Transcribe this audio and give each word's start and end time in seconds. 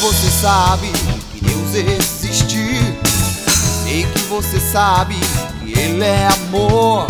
você 0.00 0.30
sabe 0.30 0.90
que 1.32 1.44
Deus 1.44 1.74
existe. 1.74 2.80
Sei 3.84 4.04
que 4.04 4.18
você 4.30 4.58
sabe 4.58 5.14
que 5.62 5.78
Ele 5.78 6.02
é 6.02 6.26
amor. 6.46 7.06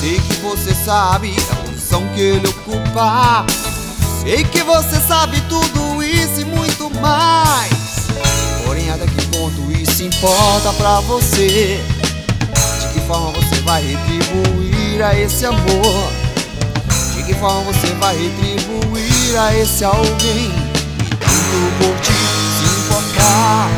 Sei 0.00 0.18
que 0.18 0.34
você 0.42 0.74
sabe 0.74 1.32
a 1.52 1.54
posição 1.56 2.02
que 2.08 2.20
Ele 2.20 2.48
ocupa. 2.48 3.46
Sei 4.20 4.42
que 4.42 4.62
você 4.64 5.00
sabe 5.00 5.40
tudo 5.42 6.02
isso 6.02 6.40
e 6.40 6.44
muito 6.44 6.90
mais. 7.00 8.08
Porém, 8.64 8.90
até 8.90 9.06
que 9.06 9.26
ponto 9.28 9.70
isso 9.70 10.02
importa 10.02 10.72
pra 10.72 11.00
você? 11.00 11.80
De 12.80 12.94
que 12.94 13.00
forma 13.06 13.30
você 13.30 13.60
vai 13.62 13.82
retribuir 13.82 15.04
a 15.04 15.16
esse 15.16 15.46
amor? 15.46 16.12
De 17.14 17.22
que 17.22 17.34
forma 17.34 17.60
você 17.62 17.94
vai 17.94 18.16
retribuir 18.16 19.38
a 19.38 19.56
esse 19.56 19.84
alguém? 19.84 20.65
Tanto 21.56 21.72
por 21.78 22.00
ti 22.00 22.12
se 22.12 22.64
importar. 22.80 23.70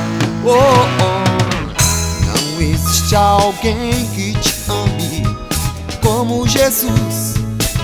Oh, 0.44 0.50
oh. 1.04 1.26
Não 2.26 2.60
existe 2.60 3.14
alguém 3.14 4.04
que 4.14 4.32
te 4.32 4.54
ame 4.68 5.22
como 6.02 6.48
Jesus, 6.48 7.34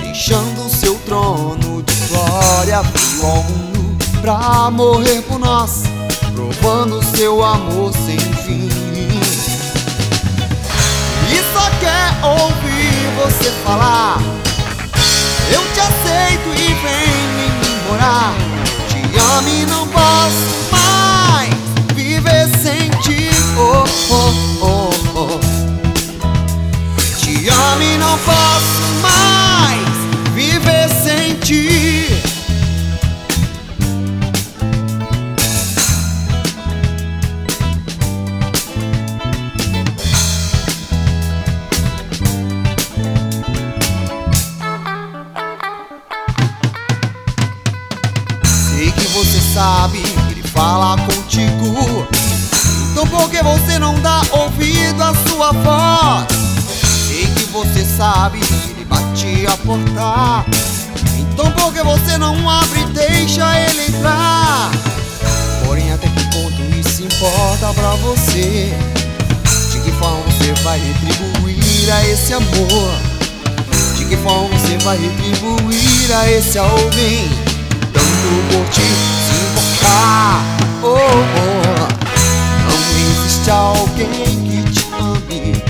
deixando 0.01 0.69
seu 0.69 0.95
trono 1.05 1.81
de 1.83 1.95
glória, 2.07 2.81
veio 2.81 3.25
ao 3.25 3.43
mundo 3.43 4.05
pra 4.19 4.69
morrer 4.69 5.21
por 5.21 5.39
nós, 5.39 5.83
provando 6.33 7.01
seu 7.15 7.41
amor 7.43 7.93
sem 7.93 8.19
fim. 8.19 8.69
E 11.31 11.53
só 11.53 11.69
quer 11.79 12.25
ouvir 12.25 13.23
você 13.23 13.49
falar: 13.63 14.19
Eu 15.53 15.61
te 15.73 15.79
aceito 15.79 16.04
você 49.15 49.39
sabe 49.53 50.01
que 50.01 50.31
ele 50.33 50.43
fala 50.43 50.97
contigo. 50.97 52.05
Então 52.91 53.07
por 53.07 53.29
que 53.29 53.41
você 53.41 53.79
não 53.79 53.97
dá 54.01 54.21
ouvido 54.31 55.01
à 55.01 55.13
sua 55.29 55.53
voz? 55.53 56.27
Sei 57.07 57.25
que 57.27 57.45
você 57.45 57.85
sabe 57.85 58.41
que 58.41 58.71
ele 58.71 58.83
bate 58.83 59.47
a 59.47 59.55
porta. 59.55 60.45
Então 61.17 61.49
por 61.51 61.71
que 61.71 61.81
você 61.81 62.17
não 62.17 62.49
abre 62.49 62.81
e 62.81 62.85
deixa 62.87 63.57
ele 63.57 63.87
entrar? 63.87 64.69
Porém, 65.65 65.93
até 65.93 66.09
que 66.09 66.23
ponto 66.35 66.61
isso 66.77 67.03
importa 67.03 67.73
pra 67.73 67.91
você? 67.95 68.73
De 69.71 69.79
que 69.79 69.91
forma 69.93 70.19
você 70.23 70.51
vai 70.61 70.77
retribuir 70.77 71.93
a 71.93 72.05
esse 72.05 72.33
amor? 72.33 72.99
De 73.97 74.03
que 74.03 74.17
forma 74.17 74.49
você 74.49 74.77
vai 74.79 74.97
retribuir 74.97 76.11
a 76.13 76.29
esse 76.29 76.57
alguém? 76.57 77.44
Ti 78.71 78.81
se 78.81 79.35
importar. 79.45 80.43
Oh, 80.81 80.87
oh. 80.87 81.87
Não 82.67 82.77
existe 82.89 83.49
alguém 83.51 84.35
que 84.43 84.71
te 84.71 84.85
ame 84.99 85.63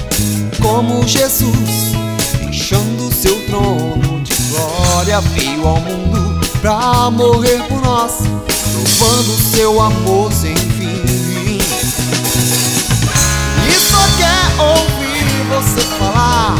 como 0.61 1.07
Jesus, 1.07 1.93
deixando 2.39 3.13
seu 3.13 3.35
trono 3.45 4.21
de 4.23 4.33
glória, 4.49 5.21
veio 5.21 5.67
ao 5.67 5.79
mundo 5.79 6.39
pra 6.61 7.11
morrer 7.11 7.61
por 7.67 7.81
nós, 7.81 8.13
provando 8.97 9.37
seu 9.55 9.81
amor 9.81 10.31
sem 10.31 10.55
fim. 10.55 11.59
E 13.67 13.73
só 13.73 14.01
quer 14.17 14.61
ouvir 14.61 15.45
você 15.49 15.81
falar: 15.99 16.55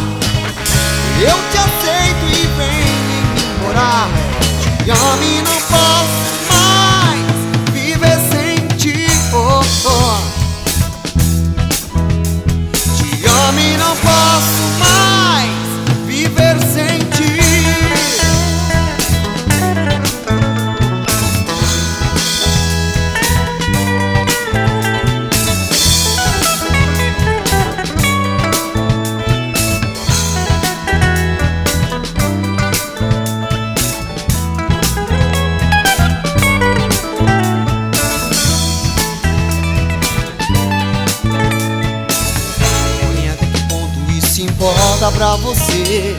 importa 44.76 45.12
pra 45.12 45.36
você? 45.38 46.16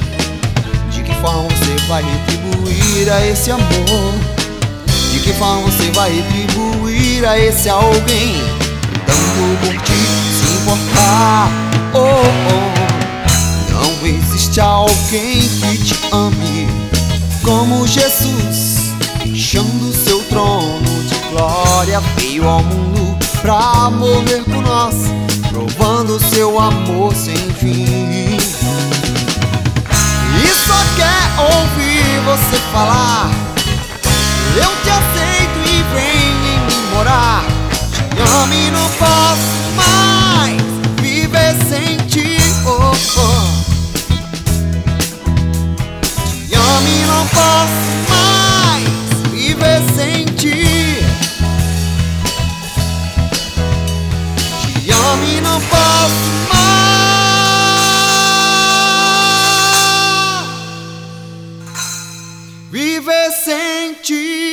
De 0.91 1.03
que 1.03 1.15
forma 1.21 1.43
você 1.43 1.77
vai 1.89 2.03
retribuir 2.03 3.13
a 3.13 3.27
esse 3.27 3.51
amor? 3.51 4.15
De 5.13 5.21
que 5.21 5.33
forma 5.35 5.63
você 5.63 5.91
vai 5.93 6.11
retribuir 6.11 7.27
a 7.27 7.39
esse 7.39 7.69
alguém? 7.69 8.37
Tanto 9.07 9.61
por 9.61 9.83
ti 9.83 9.93
se 10.33 10.55
importar. 10.55 11.51
Oh, 11.95 11.99
oh. 12.53 13.73
Não 13.73 14.07
existe 14.07 14.59
alguém 14.61 15.41
que 15.41 15.79
te 15.79 15.95
ame 16.13 16.67
como 17.43 17.87
Jesus, 17.87 18.93
deixando 19.25 19.93
seu 19.93 20.21
trono 20.25 21.05
de 21.09 21.15
glória, 21.31 22.01
veio 22.17 22.49
ao 22.49 22.63
mundo 22.63 23.17
pra 23.41 23.91
morrer 23.91 24.43
por 24.45 24.63
nós, 24.63 24.95
falar: 32.77 33.31
Eu 34.55 34.71
te 34.83 34.91
aceito 34.91 35.59
e 35.65 35.83
vem 35.95 36.29
em 36.29 36.35
mim 36.45 36.83
morar. 36.93 37.43
Te 38.15 38.21
amo 38.21 38.53
e 38.53 38.71
não 38.71 38.89
posso 38.91 39.57
mais 39.81 40.63
viver 41.01 41.57
sem 41.71 41.97
ti. 42.07 42.37
Oh, 42.67 42.93
oh. 43.21 43.47
Te 46.47 46.55
amo 46.55 46.89
e 46.89 47.07
não 47.07 47.27
posso 47.39 47.87
mais 48.13 48.87
viver 49.31 49.81
sem 49.97 50.25
ti. 50.27 51.01
Te 54.85 54.91
amo 54.93 55.25
e 55.25 55.41
não 55.41 55.59
posso 55.63 56.36
Viver 62.71 63.31
sem 63.45 63.95
ti. 64.03 64.46